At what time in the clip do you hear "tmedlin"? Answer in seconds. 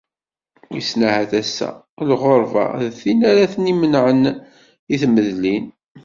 5.01-5.65